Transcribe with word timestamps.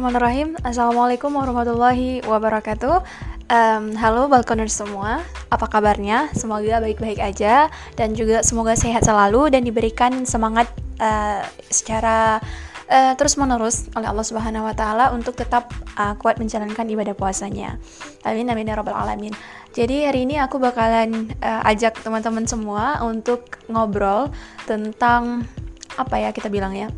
Bismillahirrahmanirrahim. 0.00 0.56
Assalamualaikum 0.64 1.28
warahmatullahi 1.36 2.24
wabarakatuh. 2.24 3.04
Um, 3.52 3.92
halo 4.00 4.32
balkoners 4.32 4.72
semua, 4.72 5.20
apa 5.52 5.68
kabarnya? 5.68 6.32
Semoga 6.32 6.80
baik-baik 6.80 7.20
aja 7.20 7.68
dan 8.00 8.16
juga 8.16 8.40
semoga 8.40 8.72
sehat 8.80 9.04
selalu 9.04 9.52
dan 9.52 9.60
diberikan 9.60 10.24
semangat 10.24 10.72
uh, 11.04 11.44
secara 11.68 12.40
uh, 12.88 13.12
terus-menerus 13.12 13.92
oleh 13.92 14.08
Allah 14.08 14.24
Subhanahu 14.24 14.64
wa 14.64 14.72
taala 14.72 15.12
untuk 15.12 15.36
tetap 15.36 15.68
uh, 16.00 16.16
kuat 16.16 16.40
menjalankan 16.40 16.88
ibadah 16.88 17.12
puasanya. 17.12 17.76
Amin 18.24 18.48
amin 18.48 18.72
ya 18.72 18.80
rabbal 18.80 18.96
alamin. 18.96 19.36
Jadi 19.76 20.08
hari 20.08 20.24
ini 20.24 20.40
aku 20.40 20.56
bakalan 20.56 21.28
uh, 21.44 21.60
ajak 21.68 22.00
teman-teman 22.00 22.48
semua 22.48 23.04
untuk 23.04 23.60
ngobrol 23.68 24.32
tentang 24.64 25.44
apa 26.00 26.16
ya 26.16 26.32
kita 26.32 26.48
bilang 26.48 26.72
ya? 26.72 26.88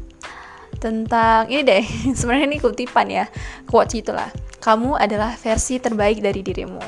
Tentang 0.83 1.47
ini 1.47 1.63
deh 1.63 1.85
sebenarnya 2.19 2.47
ini 2.51 2.59
kutipan 2.59 3.07
ya 3.07 3.31
quotes 3.71 3.95
itulah. 3.95 4.27
Kamu 4.59 4.99
adalah 4.99 5.39
versi 5.39 5.79
terbaik 5.79 6.19
dari 6.19 6.43
dirimu. 6.43 6.83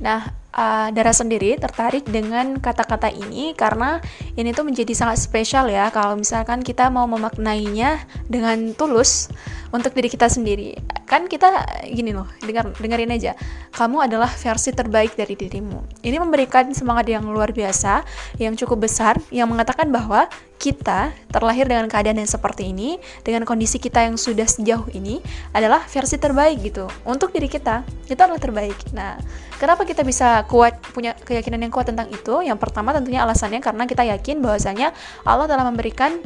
Nah 0.00 0.24
uh, 0.58 0.88
Dara 0.90 1.12
sendiri 1.12 1.54
tertarik 1.60 2.08
dengan 2.08 2.56
kata-kata 2.58 3.12
ini 3.12 3.52
karena 3.52 4.02
ini 4.34 4.50
tuh 4.56 4.64
menjadi 4.64 4.92
sangat 4.96 5.20
spesial 5.20 5.68
ya 5.68 5.92
kalau 5.92 6.16
misalkan 6.18 6.64
kita 6.64 6.88
mau 6.88 7.06
memaknainya 7.06 8.02
dengan 8.26 8.72
tulus 8.74 9.28
untuk 9.70 9.92
diri 9.94 10.08
kita 10.08 10.26
sendiri 10.26 10.97
kan 11.08 11.24
kita 11.24 11.48
gini 11.88 12.12
loh 12.12 12.28
dengar 12.44 12.68
dengerin 12.76 13.16
aja. 13.16 13.32
Kamu 13.72 14.04
adalah 14.04 14.28
versi 14.28 14.70
terbaik 14.76 15.16
dari 15.16 15.32
dirimu. 15.34 16.04
Ini 16.04 16.20
memberikan 16.20 16.68
semangat 16.76 17.08
yang 17.08 17.24
luar 17.32 17.56
biasa 17.56 18.04
yang 18.36 18.52
cukup 18.54 18.84
besar 18.84 19.16
yang 19.32 19.48
mengatakan 19.48 19.88
bahwa 19.88 20.28
kita 20.58 21.14
terlahir 21.30 21.70
dengan 21.70 21.86
keadaan 21.86 22.18
yang 22.18 22.28
seperti 22.28 22.74
ini 22.74 22.98
dengan 23.22 23.46
kondisi 23.46 23.78
kita 23.78 24.04
yang 24.04 24.18
sudah 24.18 24.44
sejauh 24.44 24.90
ini 24.92 25.22
adalah 25.54 25.80
versi 25.86 26.20
terbaik 26.20 26.60
gitu. 26.60 26.90
Untuk 27.08 27.32
diri 27.32 27.48
kita 27.48 27.86
itu 28.10 28.20
adalah 28.20 28.42
terbaik. 28.42 28.76
Nah 28.92 29.16
kenapa 29.56 29.88
kita 29.88 30.04
bisa 30.04 30.44
kuat 30.50 30.76
punya 30.92 31.16
keyakinan 31.16 31.62
yang 31.64 31.72
kuat 31.72 31.88
tentang 31.88 32.10
itu? 32.12 32.44
Yang 32.44 32.58
pertama 32.60 32.92
tentunya 32.92 33.24
alasannya 33.24 33.62
karena 33.64 33.88
kita 33.88 34.04
yakin 34.04 34.44
bahwasanya 34.44 34.92
Allah 35.24 35.46
telah 35.46 35.64
memberikan 35.64 36.20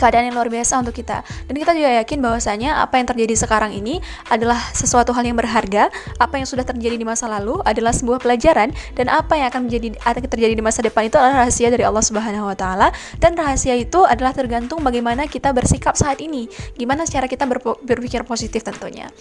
keadaan 0.00 0.32
yang 0.32 0.36
luar 0.40 0.48
biasa 0.48 0.80
untuk 0.80 0.96
kita. 0.96 1.20
Dan 1.44 1.54
kita 1.60 1.76
juga 1.76 1.92
yakin 2.00 2.18
bahwasanya 2.24 2.80
apa 2.80 2.96
yang 2.96 3.06
terjadi 3.06 3.36
sekarang 3.36 3.76
ini 3.76 4.00
adalah 4.32 4.56
sesuatu 4.72 5.12
hal 5.12 5.28
yang 5.28 5.36
berharga, 5.36 5.92
apa 6.16 6.40
yang 6.40 6.48
sudah 6.48 6.64
terjadi 6.64 6.96
di 6.96 7.04
masa 7.04 7.28
lalu 7.28 7.60
adalah 7.68 7.92
sebuah 7.92 8.24
pelajaran 8.24 8.72
dan 8.96 9.06
apa 9.12 9.36
yang 9.36 9.52
akan 9.52 9.68
menjadi 9.68 9.92
akan 10.00 10.22
terjadi 10.24 10.54
di 10.56 10.64
masa 10.64 10.80
depan 10.80 11.12
itu 11.12 11.20
adalah 11.20 11.44
rahasia 11.44 11.68
dari 11.68 11.84
Allah 11.84 12.00
Subhanahu 12.00 12.48
wa 12.48 12.56
taala 12.56 12.88
dan 13.20 13.36
rahasia 13.36 13.76
itu 13.76 14.08
adalah 14.08 14.32
tergantung 14.32 14.80
bagaimana 14.80 15.28
kita 15.28 15.52
bersikap 15.52 15.92
saat 15.92 16.24
ini. 16.24 16.48
Gimana 16.72 17.04
cara 17.04 17.28
kita 17.28 17.44
berpikir 17.84 18.24
positif 18.24 18.64
tentunya. 18.64 19.12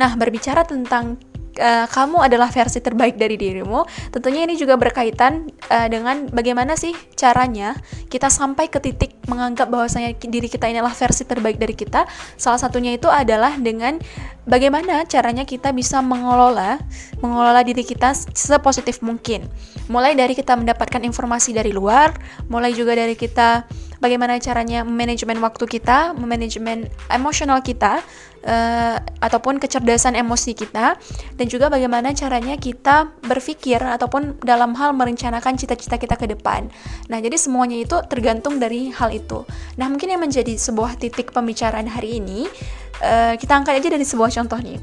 Nah, 0.00 0.16
berbicara 0.16 0.64
tentang 0.64 1.20
uh, 1.58 1.86
kamu 1.88 2.24
adalah 2.24 2.48
versi 2.48 2.80
terbaik 2.80 3.18
dari 3.20 3.36
dirimu. 3.36 3.84
Tentunya 4.14 4.46
ini 4.46 4.54
juga 4.56 4.78
berkaitan 4.78 5.50
uh, 5.68 5.88
dengan 5.90 6.28
bagaimana 6.30 6.78
sih 6.78 6.94
caranya 7.16 7.76
kita 8.08 8.32
sampai 8.32 8.68
ke 8.72 8.78
titik 8.80 9.18
menganggap 9.28 9.68
bahwasanya 9.68 10.16
diri 10.16 10.48
kita 10.48 10.68
ini 10.68 10.80
adalah 10.80 10.96
versi 10.96 11.24
terbaik 11.24 11.56
dari 11.60 11.74
kita. 11.76 12.08
Salah 12.36 12.60
satunya 12.60 12.96
itu 12.96 13.08
adalah 13.08 13.56
dengan 13.58 14.00
bagaimana 14.48 15.06
caranya 15.06 15.46
kita 15.46 15.70
bisa 15.70 16.02
mengelola 16.02 16.80
mengelola 17.20 17.60
diri 17.62 17.84
kita 17.86 18.14
sepositif 18.14 19.00
mungkin. 19.04 19.46
Mulai 19.90 20.16
dari 20.16 20.32
kita 20.32 20.56
mendapatkan 20.56 21.02
informasi 21.02 21.54
dari 21.54 21.70
luar, 21.74 22.14
mulai 22.48 22.72
juga 22.72 22.96
dari 22.96 23.14
kita 23.18 23.66
bagaimana 24.02 24.42
caranya 24.42 24.82
manajemen 24.82 25.38
waktu 25.38 25.64
kita, 25.70 26.18
manajemen 26.18 26.90
emosional 27.06 27.62
kita, 27.62 28.02
uh, 28.42 28.98
ataupun 29.22 29.62
kecerdasan 29.62 30.18
emosi 30.18 30.58
kita, 30.58 30.98
dan 31.38 31.46
juga 31.46 31.70
bagaimana 31.70 32.10
caranya 32.10 32.58
kita 32.58 33.14
berpikir 33.22 33.78
ataupun 33.78 34.42
dalam 34.42 34.74
hal 34.74 34.90
merencanakan 34.90 35.54
cita-cita 35.54 35.94
kita 36.02 36.18
ke 36.18 36.26
depan. 36.26 36.66
Nah, 37.06 37.22
jadi 37.22 37.38
semuanya 37.38 37.78
itu 37.78 37.94
tergantung 38.10 38.58
dari 38.58 38.90
hal 38.90 39.14
itu. 39.14 39.46
Nah, 39.78 39.86
mungkin 39.86 40.10
yang 40.10 40.20
menjadi 40.20 40.58
sebuah 40.58 40.98
titik 40.98 41.30
pembicaraan 41.30 41.86
hari 41.86 42.18
ini, 42.18 42.50
uh, 42.98 43.38
kita 43.38 43.54
angkat 43.54 43.78
aja 43.78 43.88
dari 43.94 44.02
sebuah 44.02 44.34
contoh 44.34 44.58
nih 44.58 44.82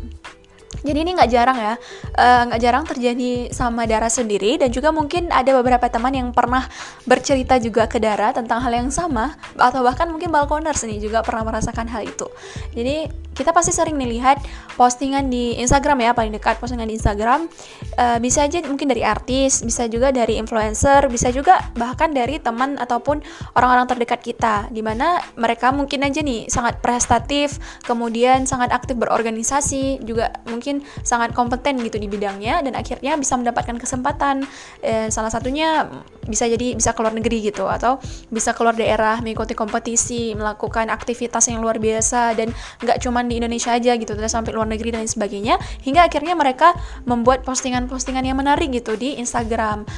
jadi 0.84 1.00
ini 1.04 1.12
nggak 1.16 1.32
jarang 1.32 1.58
ya, 1.58 1.74
eh, 2.16 2.42
nggak 2.50 2.60
uh, 2.60 2.64
jarang 2.64 2.84
terjadi 2.88 3.52
sama 3.52 3.84
Dara 3.90 4.08
sendiri 4.08 4.56
dan 4.56 4.72
juga 4.72 4.96
mungkin 4.96 5.28
ada 5.30 5.52
beberapa 5.60 5.88
teman 5.92 6.16
yang 6.16 6.30
pernah 6.32 6.68
bercerita 7.04 7.60
juga 7.60 7.88
ke 7.90 8.00
Dara 8.00 8.32
tentang 8.32 8.64
hal 8.64 8.72
yang 8.72 8.90
sama 8.90 9.36
atau 9.60 9.84
bahkan 9.84 10.08
mungkin 10.08 10.32
balkoners 10.32 10.84
nih 10.88 11.00
juga 11.04 11.20
pernah 11.26 11.44
merasakan 11.44 11.88
hal 11.92 12.08
itu. 12.08 12.28
Jadi 12.76 13.10
kita 13.40 13.56
pasti 13.56 13.72
sering 13.72 13.96
nih 13.96 14.20
lihat 14.20 14.44
postingan 14.76 15.32
di 15.32 15.56
Instagram 15.64 16.04
ya 16.04 16.12
paling 16.12 16.36
dekat 16.36 16.60
postingan 16.60 16.92
di 16.92 17.00
Instagram 17.00 17.48
uh, 17.96 18.20
bisa 18.20 18.44
aja 18.44 18.60
mungkin 18.68 18.92
dari 18.92 19.00
artis, 19.04 19.64
bisa 19.64 19.88
juga 19.88 20.12
dari 20.12 20.36
influencer, 20.36 21.08
bisa 21.08 21.32
juga 21.32 21.72
bahkan 21.80 22.12
dari 22.12 22.38
teman 22.44 22.76
ataupun 22.76 23.24
orang-orang 23.56 23.88
terdekat 23.88 24.20
kita, 24.20 24.68
di 24.70 24.84
mana 24.84 25.24
mereka 25.40 25.72
mungkin 25.72 26.04
aja 26.04 26.20
nih 26.20 26.52
sangat 26.52 26.84
prestatif, 26.84 27.58
kemudian 27.88 28.44
sangat 28.44 28.76
aktif 28.76 29.00
berorganisasi, 29.00 30.04
juga 30.04 30.36
mungkin 30.46 30.69
sangat 31.02 31.34
kompeten 31.34 31.82
gitu 31.82 31.98
di 31.98 32.06
bidangnya 32.06 32.62
dan 32.62 32.78
akhirnya 32.78 33.18
bisa 33.18 33.34
mendapatkan 33.36 33.76
kesempatan. 33.82 34.46
Eh, 34.86 35.10
salah 35.10 35.34
satunya 35.34 35.90
bisa 36.30 36.46
jadi 36.46 36.78
bisa 36.78 36.94
keluar 36.94 37.12
negeri 37.12 37.50
gitu 37.50 37.66
atau 37.66 37.98
bisa 38.30 38.54
keluar 38.54 38.78
daerah 38.78 39.18
mengikuti 39.20 39.58
kompetisi 39.58 40.38
melakukan 40.38 40.94
aktivitas 40.94 41.50
yang 41.50 41.60
luar 41.60 41.82
biasa 41.82 42.38
dan 42.38 42.54
nggak 42.86 43.02
cuman 43.02 43.26
di 43.26 43.42
Indonesia 43.42 43.74
aja 43.74 43.98
gitu 43.98 44.14
terus 44.14 44.30
sampai 44.30 44.54
luar 44.54 44.70
negeri 44.70 44.94
dan 44.94 45.10
sebagainya 45.10 45.58
hingga 45.82 46.06
akhirnya 46.06 46.38
mereka 46.38 46.78
membuat 47.10 47.42
postingan-postingan 47.42 48.22
yang 48.22 48.38
menarik 48.38 48.70
gitu 48.70 48.94
di 48.94 49.18
Instagram 49.18 49.90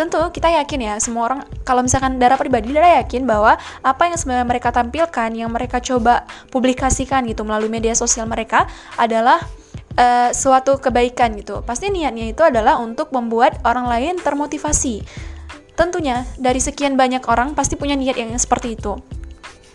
tentu 0.00 0.16
kita 0.32 0.48
yakin 0.48 0.80
ya 0.80 0.94
semua 0.96 1.28
orang 1.28 1.40
kalau 1.60 1.84
misalkan 1.84 2.16
darah 2.16 2.40
pribadi 2.40 2.72
darah 2.72 3.04
yakin 3.04 3.28
bahwa 3.28 3.60
apa 3.84 4.02
yang 4.08 4.16
sebenarnya 4.16 4.48
mereka 4.48 4.72
tampilkan 4.72 5.28
yang 5.36 5.52
mereka 5.52 5.76
coba 5.84 6.24
publikasikan 6.48 7.28
gitu 7.28 7.44
melalui 7.44 7.68
media 7.68 7.92
sosial 7.92 8.24
mereka 8.24 8.64
adalah 8.96 9.44
uh, 9.96 10.30
suatu 10.30 10.78
kebaikan 10.78 11.34
gitu 11.38 11.64
pasti 11.66 11.88
niatnya 11.88 12.30
itu 12.30 12.42
adalah 12.44 12.78
untuk 12.78 13.10
membuat 13.14 13.58
orang 13.64 13.88
lain 13.88 14.14
termotivasi 14.20 15.02
Tentunya, 15.80 16.28
dari 16.36 16.60
sekian 16.60 16.92
banyak 17.00 17.24
orang 17.24 17.56
pasti 17.56 17.72
punya 17.72 17.96
niat 17.96 18.20
yang 18.20 18.36
seperti 18.36 18.76
itu. 18.76 19.00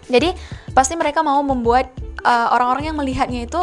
Jadi, 0.06 0.38
pasti 0.78 0.94
mereka 0.94 1.26
mau 1.26 1.42
membuat 1.42 1.90
eh, 2.22 2.48
orang-orang 2.54 2.86
uh, 2.86 2.88
yang 2.94 2.98
melihatnya 3.02 3.50
itu 3.50 3.58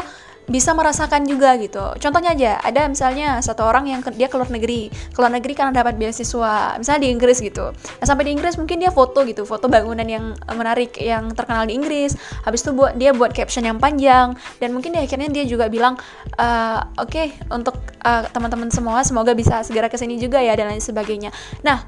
bisa 0.52 0.76
merasakan 0.76 1.24
juga 1.24 1.56
gitu. 1.56 1.80
Contohnya 1.96 2.36
aja, 2.36 2.60
ada 2.60 2.84
misalnya 2.84 3.40
satu 3.40 3.64
orang 3.64 3.88
yang 3.88 4.04
ke, 4.04 4.12
dia 4.12 4.28
keluar 4.28 4.52
negeri, 4.52 4.92
keluar 5.16 5.32
negeri 5.32 5.56
karena 5.56 5.72
dapat 5.72 5.96
beasiswa, 5.96 6.76
misalnya 6.76 7.08
di 7.08 7.10
Inggris 7.10 7.40
gitu. 7.40 7.72
Nah, 7.72 8.04
sampai 8.04 8.28
di 8.28 8.36
Inggris 8.36 8.60
mungkin 8.60 8.76
dia 8.76 8.92
foto 8.92 9.24
gitu, 9.24 9.48
foto 9.48 9.72
bangunan 9.72 10.04
yang 10.04 10.36
menarik 10.52 11.00
yang 11.00 11.32
terkenal 11.32 11.64
di 11.64 11.72
Inggris. 11.72 12.12
Habis 12.44 12.60
itu 12.68 12.76
buat 12.76 12.92
dia 13.00 13.16
buat 13.16 13.32
caption 13.32 13.64
yang 13.64 13.80
panjang 13.80 14.36
dan 14.60 14.68
mungkin 14.76 14.92
di 14.92 15.00
akhirnya 15.00 15.32
dia 15.32 15.48
juga 15.48 15.72
bilang, 15.72 15.96
uh, 16.36 16.84
oke 17.00 17.08
okay, 17.08 17.32
untuk 17.48 17.80
uh, 18.04 18.28
teman-teman 18.28 18.68
semua 18.68 19.00
semoga 19.08 19.32
bisa 19.32 19.64
segera 19.64 19.88
ke 19.88 19.96
sini 19.96 20.20
juga 20.20 20.44
ya 20.44 20.52
dan 20.52 20.68
lain 20.68 20.84
sebagainya. 20.84 21.32
Nah, 21.64 21.80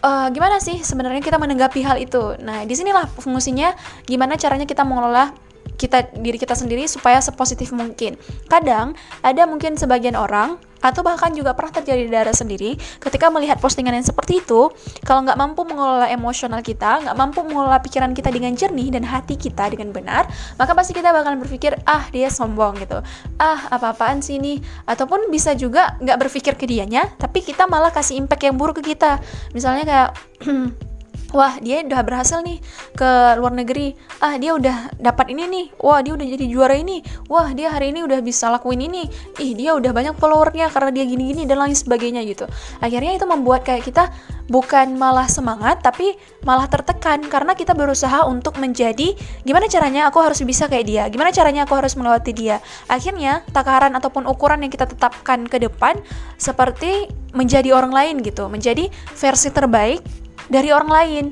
uh, 0.00 0.26
gimana 0.32 0.62
sih 0.62 0.80
sebenarnya 0.80 1.20
kita 1.20 1.36
menanggapi 1.36 1.80
hal 1.84 2.00
itu? 2.00 2.38
Nah, 2.40 2.64
di 2.64 2.72
sinilah 2.72 3.04
fungsinya 3.20 3.74
gimana 4.08 4.40
caranya 4.40 4.64
kita 4.64 4.86
mengelola 4.86 5.34
kita 5.76 6.14
diri 6.16 6.38
kita 6.40 6.56
sendiri 6.56 6.88
supaya 6.88 7.20
sepositif 7.20 7.74
mungkin. 7.74 8.16
Kadang 8.48 8.96
ada 9.20 9.42
mungkin 9.44 9.76
sebagian 9.76 10.16
orang 10.16 10.56
atau 10.78 11.02
bahkan 11.02 11.34
juga 11.34 11.58
pernah 11.58 11.74
terjadi 11.74 12.06
di 12.06 12.10
darah 12.10 12.34
sendiri 12.34 12.78
ketika 13.02 13.26
melihat 13.34 13.58
postingan 13.58 13.98
yang 13.98 14.06
seperti 14.06 14.38
itu 14.38 14.70
kalau 15.02 15.26
nggak 15.26 15.34
mampu 15.34 15.66
mengelola 15.66 16.06
emosional 16.06 16.62
kita 16.62 17.02
nggak 17.02 17.16
mampu 17.18 17.42
mengelola 17.42 17.82
pikiran 17.82 18.14
kita 18.14 18.30
dengan 18.30 18.54
jernih 18.54 18.94
dan 18.94 19.02
hati 19.02 19.34
kita 19.34 19.66
dengan 19.74 19.90
benar 19.90 20.30
maka 20.54 20.72
pasti 20.78 20.94
kita 20.94 21.10
bakalan 21.10 21.42
berpikir 21.42 21.74
ah 21.82 22.06
dia 22.14 22.30
sombong 22.30 22.78
gitu. 22.78 23.02
Ah 23.42 23.58
apa-apaan 23.74 24.22
sih 24.22 24.38
ini? 24.38 24.62
Ataupun 24.86 25.30
bisa 25.34 25.54
juga 25.58 25.98
nggak 25.98 26.18
berpikir 26.26 26.54
ke 26.54 26.64
dianya 26.70 27.10
tapi 27.18 27.42
kita 27.42 27.66
malah 27.66 27.90
kasih 27.90 28.14
impact 28.14 28.46
yang 28.46 28.54
buruk 28.54 28.78
ke 28.78 28.94
kita. 28.94 29.18
Misalnya 29.50 29.82
kayak 29.82 30.10
wah 31.36 31.60
dia 31.60 31.84
udah 31.84 32.00
berhasil 32.04 32.40
nih 32.40 32.58
ke 32.96 33.10
luar 33.36 33.52
negeri. 33.52 33.92
Ah 34.20 34.40
dia 34.40 34.56
udah 34.56 34.96
dapat 34.96 35.32
ini 35.32 35.44
nih. 35.48 35.66
Wah 35.80 36.00
dia 36.00 36.12
udah 36.16 36.26
jadi 36.26 36.44
juara 36.48 36.74
ini. 36.76 37.04
Wah 37.28 37.52
dia 37.52 37.68
hari 37.72 37.92
ini 37.92 38.04
udah 38.04 38.20
bisa 38.24 38.48
lakuin 38.48 38.80
ini. 38.88 39.08
Ih 39.36 39.52
dia 39.52 39.76
udah 39.76 39.92
banyak 39.92 40.14
followernya 40.16 40.72
karena 40.72 40.90
dia 40.92 41.04
gini-gini 41.04 41.44
dan 41.44 41.60
lain 41.60 41.76
sebagainya 41.76 42.24
gitu. 42.24 42.48
Akhirnya 42.80 43.16
itu 43.16 43.26
membuat 43.28 43.64
kayak 43.64 43.84
kita 43.84 44.08
bukan 44.48 44.96
malah 44.96 45.28
semangat 45.28 45.84
tapi 45.84 46.16
malah 46.40 46.64
tertekan 46.64 47.20
karena 47.28 47.52
kita 47.52 47.76
berusaha 47.76 48.24
untuk 48.24 48.56
menjadi 48.56 49.12
gimana 49.44 49.68
caranya 49.68 50.08
aku 50.08 50.24
harus 50.24 50.40
bisa 50.40 50.66
kayak 50.66 50.86
dia? 50.88 51.02
Gimana 51.12 51.28
caranya 51.30 51.68
aku 51.68 51.76
harus 51.76 51.92
melewati 51.94 52.32
dia? 52.32 52.64
Akhirnya 52.88 53.44
takaran 53.52 53.92
ataupun 53.92 54.24
ukuran 54.24 54.64
yang 54.64 54.72
kita 54.72 54.88
tetapkan 54.88 55.44
ke 55.44 55.60
depan 55.60 56.00
seperti 56.40 57.12
menjadi 57.36 57.76
orang 57.76 57.92
lain 57.92 58.14
gitu. 58.24 58.48
Menjadi 58.48 58.88
versi 59.12 59.52
terbaik 59.52 60.27
dari 60.48 60.72
orang 60.74 60.90
lain. 60.90 61.24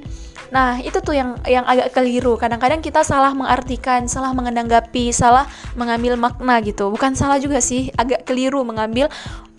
Nah, 0.55 0.79
itu 0.79 1.03
tuh 1.03 1.11
yang 1.11 1.35
yang 1.43 1.67
agak 1.67 1.91
keliru. 1.91 2.39
Kadang-kadang 2.39 2.79
kita 2.79 3.03
salah 3.03 3.35
mengartikan, 3.35 4.07
salah 4.07 4.31
mengenanggapi, 4.31 5.11
salah 5.11 5.51
mengambil 5.75 6.15
makna 6.15 6.63
gitu. 6.63 6.95
Bukan 6.95 7.19
salah 7.19 7.43
juga 7.43 7.59
sih, 7.59 7.91
agak 7.99 8.23
keliru 8.23 8.63
mengambil 8.63 9.11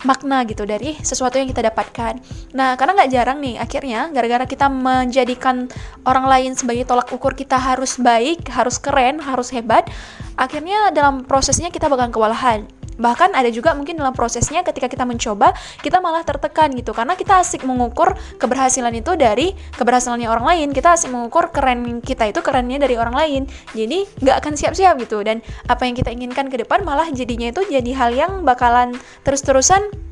makna 0.06 0.46
gitu 0.46 0.62
dari 0.62 0.94
sesuatu 1.02 1.36
yang 1.36 1.50
kita 1.50 1.60
dapatkan. 1.68 2.22
Nah, 2.54 2.78
karena 2.78 3.02
nggak 3.02 3.10
jarang 3.10 3.38
nih, 3.42 3.58
akhirnya 3.58 4.08
gara-gara 4.14 4.46
kita 4.46 4.70
menjadikan 4.70 5.66
orang 6.06 6.24
lain 6.24 6.52
sebagai 6.54 6.86
tolak 6.86 7.10
ukur 7.10 7.34
kita 7.34 7.58
harus 7.58 7.98
baik, 7.98 8.46
harus 8.48 8.78
keren, 8.78 9.18
harus 9.18 9.50
hebat, 9.50 9.90
akhirnya 10.38 10.94
dalam 10.94 11.26
prosesnya 11.26 11.68
kita 11.68 11.90
bakal 11.90 12.14
kewalahan 12.14 12.64
bahkan 12.98 13.30
ada 13.32 13.48
juga 13.48 13.72
mungkin 13.72 13.96
dalam 13.96 14.12
prosesnya 14.12 14.66
ketika 14.66 14.90
kita 14.90 15.06
mencoba 15.06 15.54
kita 15.80 16.02
malah 16.02 16.26
tertekan 16.26 16.74
gitu. 16.74 16.90
Karena 16.92 17.14
kita 17.14 17.40
asik 17.40 17.64
mengukur 17.64 18.18
keberhasilan 18.36 18.92
itu 18.98 19.14
dari 19.14 19.54
keberhasilannya 19.78 20.28
orang 20.28 20.46
lain. 20.46 20.68
Kita 20.74 20.98
asik 20.98 21.14
mengukur 21.14 21.54
keren 21.54 22.02
kita 22.02 22.28
itu 22.28 22.42
kerennya 22.42 22.82
dari 22.82 22.98
orang 22.98 23.14
lain. 23.14 23.42
Jadi 23.72 24.04
nggak 24.20 24.36
akan 24.44 24.52
siap-siap 24.58 24.98
gitu. 25.00 25.22
Dan 25.22 25.40
apa 25.70 25.86
yang 25.86 25.94
kita 25.94 26.10
inginkan 26.12 26.50
ke 26.50 26.60
depan 26.60 26.82
malah 26.82 27.08
jadinya 27.08 27.48
itu 27.48 27.64
jadi 27.64 27.90
hal 27.94 28.10
yang 28.12 28.32
bakalan 28.42 28.92
terus-terusan 29.22 30.08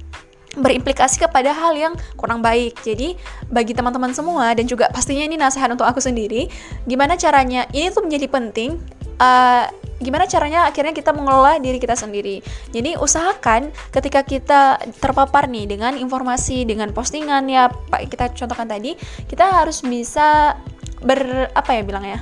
berimplikasi 0.57 1.21
kepada 1.21 1.53
hal 1.53 1.77
yang 1.77 1.95
kurang 2.17 2.41
baik. 2.41 2.81
Jadi 2.81 3.15
bagi 3.53 3.77
teman-teman 3.77 4.17
semua 4.17 4.57
dan 4.57 4.65
juga 4.65 4.89
pastinya 4.89 5.29
ini 5.29 5.37
nasihat 5.37 5.69
untuk 5.69 5.85
aku 5.85 6.01
sendiri, 6.01 6.49
gimana 6.89 7.15
caranya? 7.21 7.69
Ini 7.71 7.93
tuh 7.93 8.09
menjadi 8.09 8.27
penting 8.27 8.81
uh, 9.21 9.69
gimana 9.97 10.29
caranya 10.29 10.69
akhirnya 10.69 10.93
kita 10.93 11.13
mengelola 11.17 11.57
diri 11.61 11.81
kita 11.81 11.97
sendiri. 11.97 12.45
Jadi 12.73 13.01
usahakan 13.01 13.73
ketika 13.93 14.21
kita 14.23 14.81
terpapar 15.01 15.49
nih 15.49 15.67
dengan 15.67 15.97
informasi, 15.97 16.69
dengan 16.69 16.93
postingan 16.93 17.49
ya 17.49 17.69
Pak 17.69 18.13
kita 18.13 18.33
contohkan 18.37 18.69
tadi, 18.69 18.95
kita 19.27 19.49
harus 19.49 19.81
bisa 19.81 20.59
ber 21.05 21.53
apa 21.53 21.71
ya 21.77 21.83
bilangnya? 21.85 22.21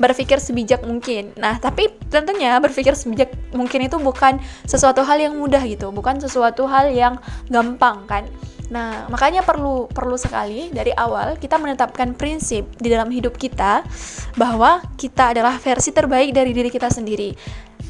berpikir 0.00 0.40
sebijak 0.40 0.80
mungkin. 0.88 1.36
Nah, 1.36 1.60
tapi 1.60 1.92
tentunya 2.08 2.56
berpikir 2.56 2.96
sebijak 2.96 3.36
mungkin 3.52 3.84
itu 3.84 4.00
bukan 4.00 4.40
sesuatu 4.64 5.04
hal 5.04 5.20
yang 5.20 5.36
mudah 5.36 5.60
gitu, 5.68 5.92
bukan 5.92 6.16
sesuatu 6.16 6.64
hal 6.64 6.88
yang 6.88 7.20
gampang 7.52 8.08
kan. 8.08 8.24
Nah, 8.70 9.10
makanya 9.10 9.42
perlu 9.42 9.90
perlu 9.90 10.14
sekali 10.14 10.70
dari 10.70 10.94
awal 10.94 11.34
kita 11.36 11.58
menetapkan 11.58 12.14
prinsip 12.14 12.70
di 12.78 12.86
dalam 12.86 13.10
hidup 13.10 13.34
kita 13.34 13.82
bahwa 14.38 14.78
kita 14.94 15.34
adalah 15.34 15.58
versi 15.58 15.90
terbaik 15.90 16.30
dari 16.30 16.54
diri 16.54 16.70
kita 16.70 16.86
sendiri 16.86 17.34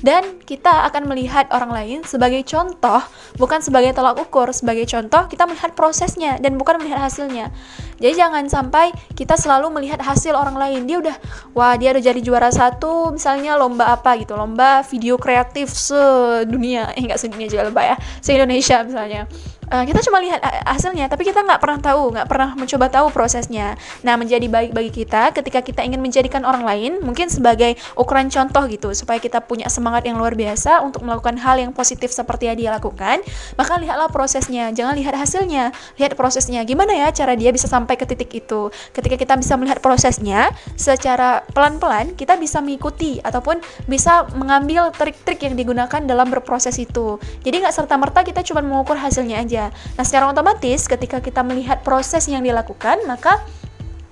dan 0.00 0.40
kita 0.48 0.88
akan 0.88 1.12
melihat 1.12 1.44
orang 1.52 1.70
lain 1.76 1.98
sebagai 2.08 2.40
contoh, 2.48 3.04
bukan 3.36 3.60
sebagai 3.60 3.92
tolak 3.92 4.16
ukur. 4.16 4.48
Sebagai 4.56 4.88
contoh, 4.88 5.28
kita 5.28 5.44
melihat 5.44 5.76
prosesnya 5.76 6.40
dan 6.40 6.56
bukan 6.56 6.80
melihat 6.80 7.04
hasilnya. 7.04 7.52
Jadi 8.00 8.16
jangan 8.16 8.48
sampai 8.48 8.96
kita 9.12 9.36
selalu 9.36 9.68
melihat 9.68 10.00
hasil 10.00 10.32
orang 10.32 10.56
lain. 10.56 10.88
Dia 10.88 11.04
udah, 11.04 11.16
wah 11.52 11.76
dia 11.76 11.92
udah 11.92 12.00
jadi 12.00 12.20
juara 12.24 12.48
satu, 12.48 13.12
misalnya 13.12 13.60
lomba 13.60 13.92
apa 13.92 14.16
gitu, 14.16 14.32
lomba 14.40 14.80
video 14.88 15.20
kreatif 15.20 15.68
sedunia, 15.68 16.96
eh 16.96 17.04
nggak 17.04 17.20
sedunia 17.20 17.52
juga 17.52 17.68
lomba 17.68 17.84
ya, 17.84 17.96
se 18.24 18.32
Indonesia 18.32 18.80
misalnya 18.80 19.28
uh, 19.70 19.84
kita 19.86 20.02
cuma 20.04 20.18
lihat 20.20 20.42
eh, 20.42 20.62
hasilnya 20.66 21.06
tapi 21.06 21.22
kita 21.22 21.40
nggak 21.46 21.62
pernah 21.62 21.78
tahu 21.78 22.02
nggak 22.12 22.26
pernah 22.26 22.50
mencoba 22.58 22.86
tahu 22.90 23.06
prosesnya. 23.14 23.78
Nah 24.02 24.18
menjadi 24.18 24.44
baik 24.50 24.74
bagi 24.74 24.90
kita 24.90 25.30
ketika 25.32 25.62
kita 25.62 25.80
ingin 25.86 26.02
menjadikan 26.02 26.42
orang 26.42 26.66
lain 26.66 26.98
mungkin 27.00 27.30
sebagai 27.30 27.78
ukuran 27.94 28.28
contoh 28.28 28.66
gitu 28.66 28.90
supaya 28.92 29.22
kita 29.22 29.40
punya 29.40 29.70
semangat 29.70 30.04
yang 30.04 30.18
luar 30.18 30.34
biasa 30.34 30.82
untuk 30.82 31.06
melakukan 31.06 31.38
hal 31.40 31.56
yang 31.62 31.70
positif 31.70 32.10
seperti 32.10 32.50
yang 32.50 32.58
dia 32.58 32.70
lakukan 32.74 33.22
maka 33.54 33.78
lihatlah 33.78 34.10
prosesnya 34.10 34.74
jangan 34.74 34.98
lihat 34.98 35.14
hasilnya 35.14 35.70
lihat 35.96 36.18
prosesnya. 36.18 36.66
Gimana 36.66 36.92
ya 36.92 37.08
cara 37.14 37.38
dia 37.38 37.54
bisa 37.54 37.70
sampai 37.70 37.94
ke 37.94 38.04
titik 38.04 38.30
itu? 38.34 38.68
Ketika 38.90 39.14
kita 39.16 39.38
bisa 39.38 39.54
melihat 39.54 39.78
prosesnya 39.78 40.50
secara 40.74 41.46
pelan-pelan 41.54 42.18
kita 42.18 42.34
bisa 42.36 42.58
mengikuti 42.58 43.22
ataupun 43.22 43.62
bisa 43.86 44.26
mengambil 44.34 44.90
trik-trik 44.90 45.40
yang 45.46 45.54
digunakan 45.54 46.00
dalam 46.02 46.26
berproses 46.28 46.76
itu. 46.80 47.20
Jadi 47.46 47.62
nggak 47.62 47.74
serta 47.74 47.94
merta 47.96 48.26
kita 48.26 48.42
cuma 48.42 48.60
mengukur 48.64 48.98
hasilnya 48.98 49.40
aja 49.40 49.59
Nah, 49.68 50.04
secara 50.08 50.32
otomatis 50.32 50.88
ketika 50.88 51.20
kita 51.20 51.44
melihat 51.44 51.84
proses 51.84 52.24
yang 52.32 52.40
dilakukan, 52.40 53.04
maka 53.04 53.44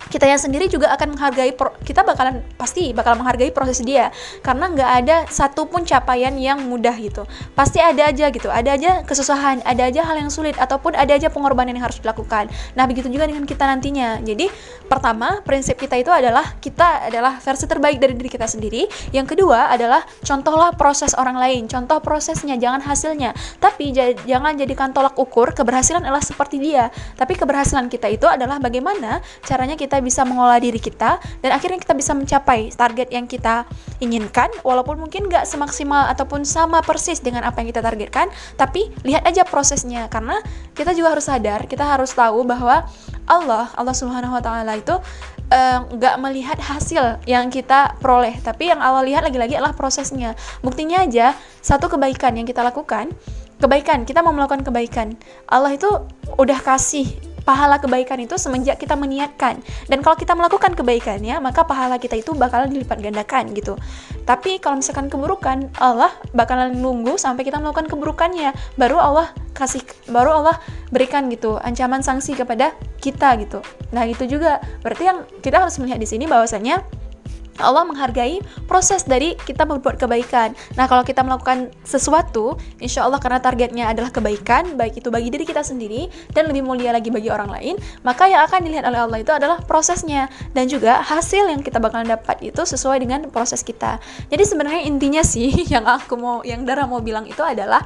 kita 0.09 0.25
yang 0.25 0.41
sendiri 0.41 0.67
juga 0.73 0.89
akan 0.97 1.15
menghargai 1.15 1.53
pro, 1.53 1.73
kita 1.85 2.03
bakalan 2.03 2.41
pasti 2.57 2.97
bakal 2.97 3.15
menghargai 3.21 3.53
proses 3.53 3.85
dia. 3.85 4.09
Karena 4.41 4.73
nggak 4.73 4.91
ada 5.05 5.17
satupun 5.29 5.85
capaian 5.85 6.33
yang 6.37 6.65
mudah 6.65 6.97
gitu. 6.97 7.29
Pasti 7.53 7.79
ada 7.79 8.09
aja 8.09 8.33
gitu. 8.33 8.49
Ada 8.49 8.75
aja 8.75 8.93
kesusahan 9.05 9.61
ada 9.69 9.85
aja 9.85 10.01
hal 10.05 10.17
yang 10.17 10.33
sulit 10.33 10.57
ataupun 10.57 10.97
ada 10.97 11.13
aja 11.13 11.29
pengorbanan 11.29 11.77
yang 11.77 11.85
harus 11.85 12.01
dilakukan. 12.01 12.49
Nah 12.75 12.89
begitu 12.89 13.13
juga 13.13 13.29
dengan 13.29 13.45
kita 13.45 13.69
nantinya. 13.69 14.25
Jadi 14.25 14.49
pertama 14.89 15.45
prinsip 15.45 15.77
kita 15.77 16.01
itu 16.01 16.09
adalah 16.09 16.57
kita 16.59 17.13
adalah 17.13 17.37
versi 17.39 17.69
terbaik 17.69 18.01
dari 18.01 18.17
diri 18.17 18.31
kita 18.33 18.49
sendiri. 18.49 18.89
Yang 19.13 19.37
kedua 19.37 19.69
adalah 19.69 20.03
contohlah 20.25 20.73
proses 20.75 21.13
orang 21.13 21.37
lain 21.37 21.69
contoh 21.69 22.01
prosesnya 22.01 22.57
jangan 22.57 22.81
hasilnya. 22.81 23.37
Tapi 23.61 23.93
jangan 24.25 24.57
jadikan 24.57 24.97
tolak 24.97 25.15
ukur 25.21 25.53
keberhasilan 25.53 26.01
adalah 26.01 26.25
seperti 26.25 26.57
dia. 26.57 26.89
Tapi 27.21 27.37
keberhasilan 27.37 27.93
kita 27.93 28.09
itu 28.09 28.25
adalah 28.25 28.57
bagaimana 28.57 29.21
caranya 29.45 29.77
kita 29.77 29.98
bisa 30.01 30.23
mengolah 30.23 30.59
diri 30.59 30.79
kita 30.79 31.21
dan 31.41 31.51
akhirnya 31.51 31.79
kita 31.81 31.95
bisa 31.95 32.13
mencapai 32.15 32.71
target 32.73 33.09
yang 33.11 33.27
kita 33.27 33.65
inginkan 33.99 34.49
walaupun 34.63 34.99
mungkin 34.99 35.27
nggak 35.27 35.45
semaksimal 35.45 36.09
ataupun 36.11 36.47
sama 36.47 36.81
persis 36.83 37.19
dengan 37.21 37.45
apa 37.45 37.63
yang 37.63 37.69
kita 37.71 37.83
targetkan 37.83 38.31
tapi 38.55 38.89
lihat 39.03 39.27
aja 39.27 39.43
prosesnya 39.47 40.07
karena 40.09 40.39
kita 40.73 40.95
juga 40.95 41.15
harus 41.17 41.27
sadar 41.27 41.67
kita 41.67 41.85
harus 41.85 42.15
tahu 42.15 42.47
bahwa 42.47 42.87
Allah 43.29 43.69
Allah 43.77 43.95
Subhanahu 43.95 44.37
Wa 44.39 44.43
Taala 44.43 44.73
itu 44.81 44.97
eh, 45.53 45.79
nggak 45.85 46.15
uh, 46.17 46.21
melihat 46.21 46.59
hasil 46.61 47.21
yang 47.29 47.53
kita 47.53 47.99
peroleh 48.01 48.37
tapi 48.41 48.73
yang 48.73 48.81
Allah 48.81 49.05
lihat 49.05 49.21
lagi-lagi 49.25 49.57
adalah 49.57 49.77
prosesnya. 49.77 50.33
Buktinya 50.65 51.05
aja 51.05 51.37
satu 51.61 51.93
kebaikan 51.93 52.41
yang 52.41 52.49
kita 52.49 52.65
lakukan 52.65 53.13
kebaikan 53.59 54.07
kita 54.07 54.23
mau 54.23 54.31
melakukan 54.31 54.63
kebaikan 54.63 55.19
Allah 55.51 55.75
itu 55.75 55.91
udah 56.39 56.59
kasih 56.63 57.11
pahala 57.49 57.81
kebaikan 57.81 58.21
itu 58.21 58.37
semenjak 58.37 58.77
kita 58.77 58.93
meniatkan. 58.93 59.65
Dan 59.89 60.05
kalau 60.05 60.21
kita 60.21 60.37
melakukan 60.37 60.77
kebaikannya, 60.77 61.41
maka 61.41 61.65
pahala 61.65 61.97
kita 61.97 62.21
itu 62.21 62.37
bakalan 62.37 62.69
dilipat 62.69 63.01
gandakan 63.01 63.57
gitu. 63.57 63.81
Tapi 64.29 64.61
kalau 64.61 64.85
misalkan 64.85 65.09
keburukan, 65.09 65.73
Allah 65.81 66.13
bakalan 66.37 66.77
nunggu 66.77 67.17
sampai 67.17 67.49
kita 67.49 67.57
melakukan 67.57 67.89
keburukannya, 67.89 68.53
baru 68.77 69.01
Allah 69.01 69.33
kasih 69.57 69.81
baru 70.13 70.45
Allah 70.45 70.61
berikan 70.93 71.27
gitu 71.33 71.57
ancaman 71.57 72.05
sanksi 72.05 72.37
kepada 72.37 72.77
kita 73.01 73.41
gitu. 73.41 73.65
Nah, 73.97 74.05
itu 74.05 74.29
juga 74.29 74.61
berarti 74.85 75.09
yang 75.09 75.25
kita 75.41 75.65
harus 75.65 75.81
melihat 75.81 75.97
di 75.97 76.07
sini 76.07 76.29
bahwasanya 76.29 76.85
Allah 77.59 77.85
menghargai 77.85 78.41
proses 78.67 79.05
dari 79.05 79.35
kita 79.45 79.67
berbuat 79.67 79.99
kebaikan. 79.99 80.55
Nah, 80.79 80.87
kalau 80.87 81.03
kita 81.03 81.23
melakukan 81.23 81.71
sesuatu, 81.83 82.57
insya 82.79 83.05
Allah 83.05 83.19
karena 83.19 83.43
targetnya 83.43 83.91
adalah 83.91 84.11
kebaikan, 84.15 84.79
baik 84.79 85.03
itu 85.03 85.09
bagi 85.11 85.29
diri 85.29 85.45
kita 85.45 85.63
sendiri 85.63 86.11
dan 86.33 86.51
lebih 86.51 86.65
mulia 86.65 86.95
lagi 86.95 87.11
bagi 87.11 87.29
orang 87.29 87.51
lain, 87.51 87.75
maka 88.07 88.31
yang 88.31 88.43
akan 88.47 88.61
dilihat 88.65 88.85
oleh 88.87 89.01
Allah 89.05 89.19
itu 89.21 89.33
adalah 89.35 89.59
prosesnya 89.63 90.31
dan 90.55 90.71
juga 90.71 91.03
hasil 91.03 91.51
yang 91.51 91.61
kita 91.61 91.79
bakalan 91.83 92.09
dapat 92.09 92.41
itu 92.43 92.63
sesuai 92.63 93.03
dengan 93.03 93.27
proses 93.29 93.61
kita. 93.63 93.99
Jadi 94.31 94.43
sebenarnya 94.47 94.83
intinya 94.87 95.23
sih 95.23 95.51
yang 95.73 95.85
aku 95.85 96.15
mau, 96.17 96.37
yang 96.47 96.63
Dara 96.65 96.85
mau 96.87 97.03
bilang 97.03 97.27
itu 97.27 97.41
adalah 97.41 97.85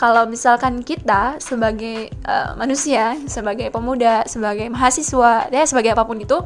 kalau 0.00 0.24
misalkan 0.24 0.80
kita 0.80 1.36
sebagai 1.44 2.08
uh, 2.24 2.56
manusia, 2.56 3.20
sebagai 3.28 3.68
pemuda, 3.68 4.24
sebagai 4.24 4.72
mahasiswa, 4.72 5.52
ya 5.52 5.68
sebagai 5.68 5.92
apa 5.92 6.08
pun 6.08 6.16
itu, 6.16 6.40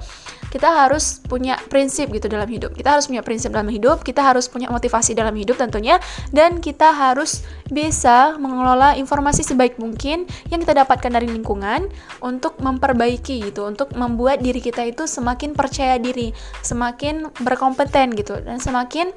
kita 0.55 0.71
harus 0.71 1.19
punya 1.27 1.59
prinsip 1.67 2.15
gitu 2.15 2.31
dalam 2.31 2.47
hidup. 2.47 2.79
Kita 2.79 2.95
harus 2.95 3.11
punya 3.11 3.27
prinsip 3.27 3.51
dalam 3.51 3.67
hidup, 3.67 4.07
kita 4.07 4.23
harus 4.23 4.47
punya 4.47 4.71
motivasi 4.71 5.19
dalam 5.19 5.35
hidup 5.35 5.59
tentunya, 5.59 5.99
dan 6.31 6.63
kita 6.63 6.95
harus 6.95 7.43
bisa 7.75 8.39
mengelola 8.39 8.95
informasi 8.95 9.43
sebaik 9.43 9.83
mungkin 9.83 10.31
yang 10.55 10.63
kita 10.63 10.87
dapatkan 10.87 11.11
dari 11.11 11.27
lingkungan 11.27 11.91
untuk 12.23 12.63
memperbaiki 12.63 13.51
gitu, 13.51 13.67
untuk 13.67 13.91
membuat 13.99 14.47
diri 14.47 14.63
kita 14.63 14.87
itu 14.87 15.11
semakin 15.11 15.59
percaya 15.59 15.99
diri, 15.99 16.31
semakin 16.63 17.35
berkompeten 17.43 18.15
gitu, 18.15 18.39
dan 18.39 18.63
semakin 18.63 19.11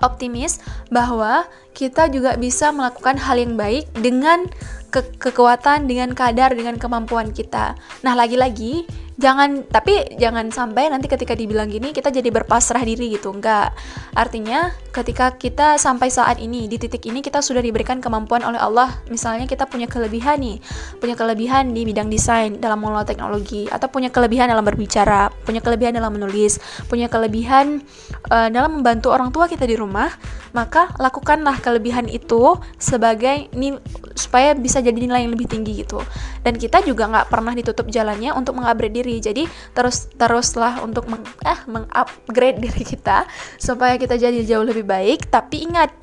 optimis 0.00 0.60
bahwa 0.88 1.44
kita 1.76 2.08
juga 2.08 2.36
bisa 2.40 2.72
melakukan 2.72 3.20
hal 3.20 3.36
yang 3.36 3.60
baik 3.60 3.84
dengan 3.92 4.48
ke 4.88 5.04
kekuatan, 5.20 5.84
dengan 5.84 6.16
kadar, 6.16 6.56
dengan 6.56 6.80
kemampuan 6.80 7.32
kita. 7.32 7.76
Nah, 8.00 8.16
lagi-lagi 8.16 8.88
jangan 9.16 9.64
tapi 9.64 10.16
jangan 10.20 10.52
sampai 10.52 10.92
nanti 10.92 11.08
ketika 11.08 11.32
dibilang 11.32 11.72
gini 11.72 11.96
kita 11.96 12.12
jadi 12.12 12.28
berpasrah 12.28 12.84
diri 12.84 13.16
gitu. 13.16 13.32
Enggak 13.32 13.72
artinya 14.12 14.72
ketika 14.96 15.36
kita 15.36 15.76
sampai 15.76 16.08
saat 16.08 16.40
ini 16.40 16.64
di 16.68 16.80
titik 16.80 17.04
ini 17.04 17.20
kita 17.20 17.44
sudah 17.44 17.60
diberikan 17.60 18.00
kemampuan 18.00 18.40
oleh 18.40 18.56
Allah. 18.56 18.96
Misalnya 19.12 19.44
kita 19.44 19.68
punya 19.68 19.84
kelebihan 19.84 20.40
nih. 20.40 20.56
Punya 20.96 21.12
kelebihan 21.12 21.76
di 21.76 21.84
bidang 21.84 22.08
desain 22.08 22.56
dalam 22.56 22.80
mengelola 22.80 23.04
teknologi. 23.04 23.68
Atau 23.68 23.92
punya 23.92 24.08
kelebihan 24.08 24.48
dalam 24.48 24.64
berbicara. 24.64 25.28
Punya 25.44 25.60
kelebihan 25.60 26.00
dalam 26.00 26.16
menulis. 26.16 26.56
Punya 26.88 27.12
kelebihan 27.12 27.84
uh, 28.32 28.48
dalam 28.48 28.80
membantu 28.80 29.12
orang 29.12 29.28
tua 29.28 29.48
kita 29.52 29.68
di 29.68 29.76
rumah. 29.76 30.08
Maka 30.56 30.96
lakukanlah 30.96 31.60
kelebihan 31.60 32.08
itu 32.08 32.56
sebagai 32.80 33.52
nil 33.52 33.76
supaya 34.16 34.56
bisa 34.56 34.80
jadi 34.80 34.96
nilai 34.96 35.28
yang 35.28 35.36
lebih 35.36 35.44
tinggi 35.44 35.84
gitu. 35.84 36.00
Dan 36.40 36.56
kita 36.56 36.80
juga 36.80 37.04
nggak 37.04 37.28
pernah 37.28 37.52
ditutup 37.52 37.92
jalannya 37.92 38.32
untuk 38.32 38.56
mengupgrade 38.56 38.96
diri 38.96 39.05
sendiri 39.06 39.22
jadi 39.22 39.44
terus 39.70 40.10
teruslah 40.18 40.82
untuk 40.82 41.06
meng, 41.06 41.22
eh 41.46 41.60
mengupgrade 41.70 42.58
diri 42.58 42.82
kita 42.82 43.22
supaya 43.54 43.94
kita 43.94 44.18
jadi 44.18 44.42
jauh 44.42 44.66
lebih 44.66 44.82
baik 44.82 45.30
tapi 45.30 45.62
ingat 45.62 45.94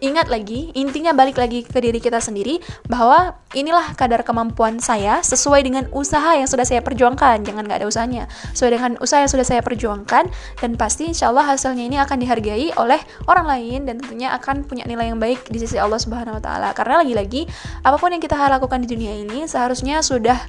ingat 0.00 0.32
lagi, 0.32 0.72
intinya 0.72 1.12
balik 1.12 1.36
lagi 1.36 1.62
ke 1.62 1.78
diri 1.78 2.00
kita 2.00 2.18
sendiri 2.18 2.58
bahwa 2.88 3.36
inilah 3.52 3.92
kadar 3.94 4.24
kemampuan 4.24 4.80
saya 4.80 5.20
sesuai 5.20 5.60
dengan 5.60 5.84
usaha 5.92 6.34
yang 6.34 6.48
sudah 6.48 6.64
saya 6.64 6.80
perjuangkan. 6.80 7.44
Jangan 7.44 7.68
nggak 7.68 7.84
ada 7.84 7.88
usahanya. 7.88 8.24
Sesuai 8.56 8.80
dengan 8.80 8.92
usaha 8.98 9.20
yang 9.20 9.30
sudah 9.30 9.46
saya 9.46 9.60
perjuangkan 9.60 10.32
dan 10.64 10.70
pasti 10.80 11.12
insya 11.12 11.28
Allah 11.28 11.44
hasilnya 11.52 11.84
ini 11.84 11.96
akan 12.00 12.16
dihargai 12.16 12.72
oleh 12.80 13.00
orang 13.28 13.46
lain 13.46 13.80
dan 13.86 14.00
tentunya 14.00 14.32
akan 14.34 14.64
punya 14.64 14.88
nilai 14.88 15.12
yang 15.12 15.20
baik 15.20 15.44
di 15.52 15.60
sisi 15.60 15.76
Allah 15.76 16.00
Subhanahu 16.00 16.40
Wa 16.40 16.42
Taala. 16.42 16.68
Karena 16.72 17.04
lagi-lagi 17.04 17.44
apa 17.84 17.96
pun 18.00 18.10
yang 18.10 18.24
kita 18.24 18.40
lakukan 18.40 18.82
di 18.82 18.88
dunia 18.88 19.14
ini 19.14 19.44
seharusnya 19.44 20.00
sudah 20.00 20.40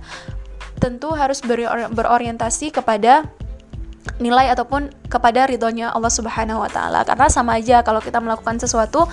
tentu 0.81 1.13
harus 1.13 1.39
berorientasi 1.93 2.73
kepada 2.73 3.23
nilai 4.17 4.49
ataupun 4.49 4.89
kepada 5.05 5.45
ridhonya 5.45 5.93
Allah 5.93 6.09
Subhanahu 6.09 6.65
wa 6.65 6.69
taala. 6.73 7.05
Karena 7.05 7.29
sama 7.29 7.61
aja 7.61 7.85
kalau 7.85 8.01
kita 8.01 8.17
melakukan 8.17 8.57
sesuatu 8.57 9.05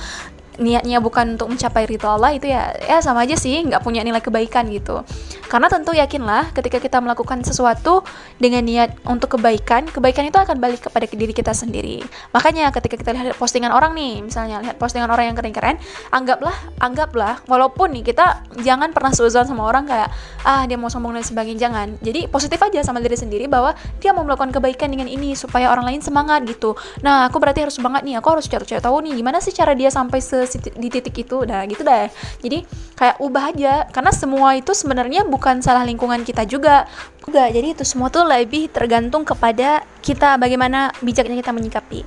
niatnya 0.58 0.98
bukan 0.98 1.38
untuk 1.38 1.48
mencapai 1.54 1.86
ridho 1.86 2.10
Allah 2.10 2.34
itu 2.34 2.50
ya 2.50 2.74
ya 2.82 2.98
sama 2.98 3.22
aja 3.24 3.38
sih 3.38 3.62
nggak 3.64 3.80
punya 3.80 4.02
nilai 4.02 4.18
kebaikan 4.18 4.66
gitu. 4.68 5.06
Karena 5.48 5.70
tentu 5.72 5.96
yakinlah 5.96 6.52
ketika 6.52 6.82
kita 6.82 7.00
melakukan 7.00 7.40
sesuatu 7.40 8.04
dengan 8.36 8.66
niat 8.66 8.98
untuk 9.08 9.38
kebaikan 9.38 9.88
kebaikan 9.88 10.28
itu 10.28 10.36
akan 10.36 10.60
balik 10.60 10.84
kepada 10.90 11.06
diri 11.08 11.32
kita 11.32 11.54
sendiri. 11.54 12.02
Makanya 12.34 12.68
ketika 12.74 12.98
kita 12.98 13.10
lihat 13.14 13.38
postingan 13.38 13.72
orang 13.72 13.94
nih 13.96 14.20
misalnya 14.20 14.60
lihat 14.60 14.76
postingan 14.76 15.08
orang 15.08 15.32
yang 15.32 15.36
keren-keren 15.38 15.80
anggaplah 16.12 16.54
anggaplah 16.82 17.40
walaupun 17.48 17.94
nih 17.94 18.12
kita 18.12 18.44
jangan 18.60 18.92
pernah 18.92 19.14
suzon 19.14 19.46
sama 19.46 19.64
orang 19.64 19.88
kayak 19.88 20.10
ah 20.44 20.66
dia 20.68 20.76
mau 20.76 20.90
sombong 20.92 21.16
dan 21.16 21.24
sebagainya 21.24 21.70
jangan. 21.70 21.88
Jadi 22.02 22.26
positif 22.28 22.58
aja 22.60 22.82
sama 22.84 22.98
diri 23.00 23.16
sendiri 23.16 23.46
bahwa 23.46 23.72
dia 24.02 24.10
mau 24.12 24.26
melakukan 24.26 24.50
kebaikan 24.52 24.90
dengan 24.90 25.06
ini 25.06 25.32
supaya 25.38 25.70
orang 25.70 25.86
lain 25.88 26.00
semangat 26.02 26.44
gitu. 26.44 26.74
Nah 27.00 27.30
aku 27.30 27.38
berarti 27.40 27.64
harus 27.64 27.78
banget 27.78 28.02
nih 28.04 28.18
aku 28.18 28.28
harus 28.36 28.44
cari-cari 28.50 28.82
tahu 28.82 29.00
nih 29.06 29.16
gimana 29.16 29.38
sih 29.38 29.54
cara 29.54 29.72
dia 29.72 29.88
sampai 29.88 30.18
di 30.56 30.88
titik 30.88 31.14
itu 31.28 31.44
nah 31.44 31.62
gitu 31.68 31.84
deh. 31.84 32.08
Jadi 32.40 32.64
kayak 32.96 33.20
ubah 33.20 33.44
aja 33.52 33.74
karena 33.92 34.12
semua 34.14 34.56
itu 34.56 34.72
sebenarnya 34.72 35.28
bukan 35.28 35.60
salah 35.60 35.84
lingkungan 35.84 36.24
kita 36.24 36.48
juga. 36.48 36.88
Enggak 37.28 37.48
jadi 37.52 37.68
itu 37.76 37.84
semua 37.84 38.08
tuh 38.08 38.24
lebih 38.24 38.72
tergantung 38.72 39.22
kepada 39.28 39.84
kita 40.00 40.40
bagaimana 40.40 40.90
bijaknya 41.04 41.36
kita 41.36 41.52
menyikapi. 41.52 42.00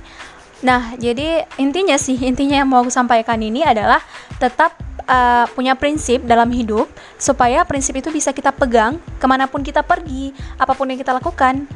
Nah, 0.62 0.94
jadi 0.94 1.42
intinya 1.58 1.98
sih, 1.98 2.14
intinya 2.22 2.62
yang 2.62 2.70
mau 2.70 2.86
aku 2.86 2.90
sampaikan 2.94 3.34
ini 3.42 3.66
adalah 3.66 3.98
tetap 4.38 4.78
uh, 5.10 5.44
punya 5.58 5.74
prinsip 5.74 6.22
dalam 6.22 6.46
hidup 6.54 6.86
supaya 7.18 7.66
prinsip 7.66 7.98
itu 7.98 8.14
bisa 8.14 8.30
kita 8.30 8.54
pegang 8.54 9.02
ke 9.18 9.26
mana 9.26 9.50
pun 9.50 9.66
kita 9.66 9.82
pergi, 9.82 10.30
apa 10.54 10.72
pun 10.78 10.86
yang 10.86 11.02
kita 11.02 11.18
lakukan, 11.18 11.66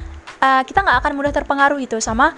uh, 0.41 0.63
kita 0.65 0.83
nggak 0.83 0.99
akan 1.05 1.13
mudah 1.17 1.33
terpengaruh 1.33 1.81
itu 1.81 1.99
sama 2.01 2.37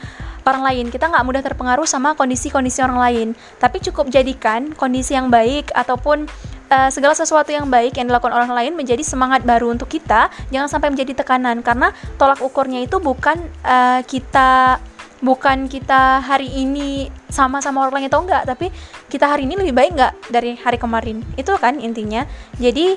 orang 0.48 0.62
lain. 0.64 0.86
Kita 0.88 1.10
nggak 1.10 1.24
mudah 1.24 1.42
terpengaruh 1.44 1.84
sama 1.84 2.16
kondisi-kondisi 2.16 2.80
orang 2.80 2.98
lain. 2.98 3.28
Tapi 3.60 3.82
cukup 3.84 4.08
jadikan 4.08 4.72
kondisi 4.72 5.14
yang 5.14 5.28
baik 5.28 5.70
ataupun 5.76 6.28
uh, 6.72 6.90
segala 6.92 7.12
sesuatu 7.16 7.52
yang 7.52 7.68
baik 7.68 7.96
yang 8.00 8.08
dilakukan 8.08 8.32
orang 8.32 8.52
lain 8.52 8.72
menjadi 8.76 9.02
semangat 9.04 9.44
baru 9.44 9.72
untuk 9.72 9.90
kita. 9.90 10.32
Jangan 10.52 10.68
sampai 10.68 10.88
menjadi 10.92 11.24
tekanan 11.24 11.60
karena 11.60 11.92
tolak 12.16 12.40
ukurnya 12.40 12.84
itu 12.84 12.96
bukan 13.02 13.36
uh, 13.64 14.00
kita 14.04 14.80
bukan 15.18 15.66
kita 15.66 16.22
hari 16.22 16.46
ini 16.46 17.10
sama 17.26 17.58
sama 17.58 17.82
orang 17.82 18.00
lain 18.00 18.06
atau 18.06 18.22
enggak, 18.22 18.46
tapi 18.46 18.70
kita 19.10 19.26
hari 19.26 19.50
ini 19.50 19.58
lebih 19.58 19.74
baik 19.74 19.90
enggak 19.98 20.14
dari 20.30 20.54
hari 20.54 20.78
kemarin. 20.78 21.26
Itu 21.34 21.58
kan 21.58 21.82
intinya. 21.82 22.22
Jadi 22.56 22.94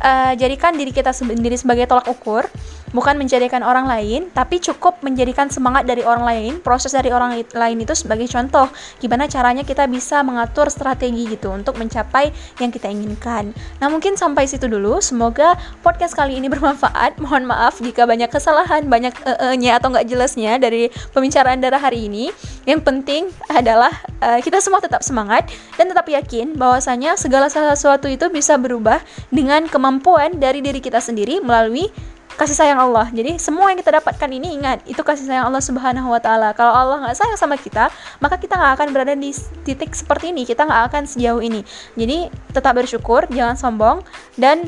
uh, 0.00 0.32
jadikan 0.38 0.78
diri 0.78 0.94
kita 0.94 1.10
sendiri 1.10 1.58
sebagai 1.58 1.90
tolak 1.90 2.06
ukur 2.06 2.46
bukan 2.94 3.18
menjadikan 3.18 3.60
orang 3.66 3.90
lain, 3.90 4.30
tapi 4.30 4.62
cukup 4.62 5.02
menjadikan 5.02 5.50
semangat 5.50 5.84
dari 5.84 6.06
orang 6.06 6.22
lain, 6.22 6.52
proses 6.62 6.94
dari 6.94 7.10
orang 7.10 7.42
lain 7.42 7.78
itu 7.82 7.92
sebagai 7.92 8.30
contoh 8.30 8.70
gimana 9.02 9.26
caranya 9.26 9.66
kita 9.66 9.90
bisa 9.90 10.22
mengatur 10.22 10.70
strategi 10.70 11.26
gitu 11.26 11.50
untuk 11.50 11.74
mencapai 11.74 12.30
yang 12.62 12.70
kita 12.70 12.86
inginkan. 12.86 13.50
Nah, 13.82 13.90
mungkin 13.90 14.14
sampai 14.14 14.46
situ 14.46 14.70
dulu. 14.70 15.02
Semoga 15.02 15.58
podcast 15.82 16.14
kali 16.14 16.38
ini 16.38 16.46
bermanfaat. 16.46 17.18
Mohon 17.22 17.50
maaf 17.50 17.82
jika 17.82 18.06
banyak 18.06 18.30
kesalahan, 18.30 18.86
banyak 18.86 19.12
e-nya 19.50 19.82
atau 19.82 19.90
nggak 19.90 20.06
jelasnya 20.06 20.56
dari 20.62 20.88
pembicaraan 21.10 21.58
darah 21.58 21.82
hari 21.82 22.06
ini. 22.06 22.30
Yang 22.64 22.80
penting 22.86 23.22
adalah 23.50 23.90
uh, 24.22 24.38
kita 24.38 24.62
semua 24.62 24.78
tetap 24.78 25.02
semangat 25.02 25.50
dan 25.74 25.90
tetap 25.90 26.06
yakin 26.06 26.54
bahwasanya 26.54 27.18
segala 27.18 27.50
sesuatu 27.50 28.06
itu 28.06 28.30
bisa 28.30 28.54
berubah 28.54 29.02
dengan 29.34 29.66
kemampuan 29.66 30.38
dari 30.38 30.62
diri 30.62 30.78
kita 30.78 31.02
sendiri 31.02 31.42
melalui 31.42 31.90
kasih 32.34 32.56
sayang 32.56 32.78
Allah. 32.82 33.06
Jadi 33.14 33.38
semua 33.38 33.70
yang 33.70 33.78
kita 33.78 34.02
dapatkan 34.02 34.30
ini 34.30 34.58
ingat 34.58 34.82
itu 34.90 34.98
kasih 35.00 35.26
sayang 35.26 35.46
Allah 35.46 35.62
Subhanahu 35.62 36.10
Wa 36.10 36.20
Taala. 36.20 36.50
Kalau 36.52 36.74
Allah 36.74 37.06
nggak 37.06 37.16
sayang 37.16 37.38
sama 37.38 37.54
kita, 37.54 37.90
maka 38.18 38.36
kita 38.38 38.58
nggak 38.58 38.72
akan 38.80 38.88
berada 38.90 39.14
di 39.14 39.30
titik 39.62 39.94
seperti 39.94 40.34
ini. 40.34 40.42
Kita 40.42 40.66
nggak 40.66 40.82
akan 40.90 41.02
sejauh 41.06 41.42
ini. 41.42 41.62
Jadi 41.94 42.28
tetap 42.50 42.74
bersyukur, 42.74 43.26
jangan 43.30 43.54
sombong 43.54 44.02
dan 44.34 44.66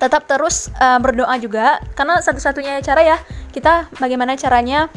tetap 0.00 0.24
terus 0.26 0.72
uh, 0.80 0.98
berdoa 0.98 1.36
juga. 1.38 1.78
Karena 1.94 2.18
satu-satunya 2.18 2.82
cara 2.82 3.02
ya 3.04 3.16
kita 3.50 3.90
bagaimana 4.00 4.34
caranya 4.34 4.88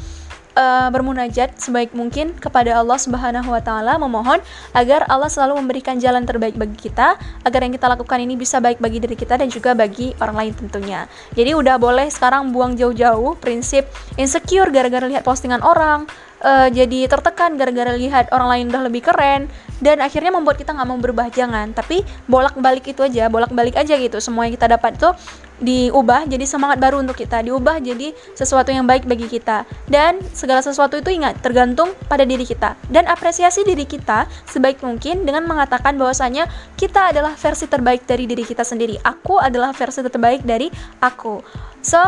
uh, 0.57 0.89
bermunajat 0.89 1.57
sebaik 1.57 1.93
mungkin 1.93 2.33
kepada 2.38 2.77
Allah 2.77 2.98
Subhanahu 2.98 3.50
wa 3.50 3.62
taala 3.62 3.98
memohon 3.98 4.39
agar 4.74 5.05
Allah 5.10 5.29
selalu 5.29 5.62
memberikan 5.62 5.98
jalan 5.98 6.25
terbaik 6.25 6.57
bagi 6.57 6.77
kita 6.89 7.17
agar 7.45 7.60
yang 7.65 7.74
kita 7.74 7.89
lakukan 7.89 8.19
ini 8.22 8.38
bisa 8.38 8.57
baik 8.62 8.81
bagi 8.81 9.01
diri 9.01 9.17
kita 9.17 9.38
dan 9.38 9.50
juga 9.50 9.74
bagi 9.74 10.13
orang 10.22 10.36
lain 10.39 10.53
tentunya. 10.57 11.05
Jadi 11.33 11.51
udah 11.53 11.75
boleh 11.77 12.07
sekarang 12.10 12.53
buang 12.53 12.77
jauh-jauh 12.77 13.38
prinsip 13.38 13.86
insecure 14.17 14.69
gara-gara 14.69 15.05
lihat 15.10 15.25
postingan 15.25 15.62
orang, 15.65 16.05
uh, 16.43 16.67
jadi 16.69 17.10
tertekan 17.10 17.55
gara-gara 17.57 17.95
lihat 17.95 18.29
orang 18.36 18.48
lain 18.50 18.65
udah 18.69 18.83
lebih 18.88 19.01
keren 19.05 19.50
dan 19.84 20.00
akhirnya 20.00 20.32
membuat 20.32 20.56
kita 20.56 20.72
nggak 20.72 20.88
mau 20.88 20.96
berubah 20.96 21.28
jangan 21.28 21.75
tapi 21.75 22.08
bolak-balik 22.32 22.88
itu 22.88 23.04
aja 23.04 23.28
bolak-balik 23.28 23.75
aja 23.75 24.00
gitu. 24.00 24.24
Semua 24.24 24.48
yang 24.48 24.56
kita 24.56 24.72
dapat 24.72 24.96
tuh 24.96 25.12
diubah 25.60 26.25
jadi 26.25 26.44
semangat 26.48 26.80
baru 26.80 27.04
untuk 27.04 27.20
kita 27.20 27.44
diubah 27.44 27.84
jadi 27.84 28.16
sesuatu 28.34 28.72
yang 28.72 28.88
baik 28.88 29.04
bagi 29.04 29.28
kita. 29.28 29.68
Dan 29.92 30.24
segala 30.32 30.63
sesuatu 30.63 30.96
itu 30.96 31.12
ingat 31.12 31.44
tergantung 31.44 31.92
pada 32.08 32.24
diri 32.24 32.48
kita. 32.48 32.80
Dan 32.88 33.06
apresiasi 33.12 33.68
diri 33.68 33.84
kita 33.84 34.25
sebaik 34.48 34.80
mungkin 34.82 35.28
dengan 35.28 35.44
mengatakan 35.44 36.00
bahwasanya 36.00 36.48
kita 36.80 37.12
adalah 37.12 37.36
versi 37.36 37.68
terbaik 37.68 38.08
dari 38.08 38.24
diri 38.24 38.48
kita 38.48 38.63
sendiri. 38.63 38.96
Aku 39.04 39.38
adalah 39.38 39.75
versi 39.75 40.00
terbaik 40.00 40.48
dari 40.48 40.72
aku. 41.04 41.44
So 41.84 42.00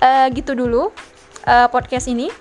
uh, 0.00 0.26
gitu 0.32 0.56
dulu 0.56 0.88
uh, 1.44 1.68
podcast 1.68 2.08
ini. 2.08 2.32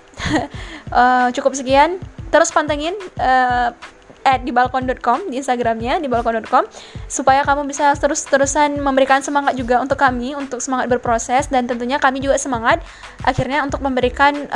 Uh, 0.92 1.28
cukup 1.36 1.54
sekian. 1.54 2.00
Terus 2.32 2.48
pantengin 2.56 2.96
uh, 3.20 3.76
at 4.24 4.46
di 4.46 4.54
balkon.com 4.54 5.34
di 5.34 5.42
instagramnya 5.42 6.00
di 6.00 6.08
balkon.com 6.08 6.64
supaya 7.10 7.42
kamu 7.44 7.68
bisa 7.68 7.92
terus-terusan 7.98 8.78
memberikan 8.80 9.20
semangat 9.26 9.58
juga 9.58 9.82
untuk 9.82 9.98
kami 9.98 10.38
untuk 10.38 10.62
semangat 10.62 10.88
berproses 10.88 11.50
dan 11.50 11.66
tentunya 11.66 11.98
kami 11.98 12.22
juga 12.22 12.38
semangat 12.38 12.80
akhirnya 13.26 13.66
untuk 13.66 13.82
memberikan 13.82 14.48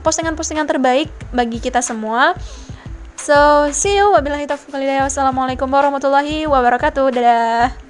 postingan 0.00 0.30
postingan-postingan 0.30 0.68
terbaik 0.68 1.08
bagi 1.32 1.58
kita 1.58 1.80
semua. 1.80 2.36
So 3.20 3.68
see 3.72 4.00
you. 4.00 4.12
Wabillahi 4.12 4.48
taufiq 4.48 4.72
wassalamualaikum 4.72 5.68
warahmatullahi 5.68 6.48
wabarakatuh. 6.48 7.04
Dadah 7.12 7.89